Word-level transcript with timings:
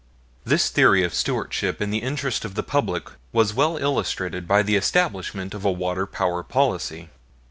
This 0.45 0.69
theory 0.69 1.03
of 1.03 1.13
stewardship 1.13 1.79
in 1.79 1.91
the 1.91 1.99
interest 2.01 2.43
of 2.43 2.55
the 2.55 2.63
public 2.63 3.07
was 3.31 3.53
well 3.53 3.77
illustrated 3.77 4.47
by 4.47 4.63
the 4.63 4.75
establishment 4.75 5.53
of 5.53 5.63
a 5.63 5.71
water 5.71 6.07
power 6.07 6.41
policy. 6.41 7.09